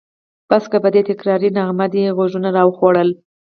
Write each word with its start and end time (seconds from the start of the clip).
بس 0.49 0.63
که! 0.71 0.77
په 0.83 0.89
دې 0.93 1.01
تکراري 1.09 1.49
نغمه 1.57 1.85
دې 1.93 2.03
غوږونه 2.15 2.49
راوخوړل. 2.57 3.09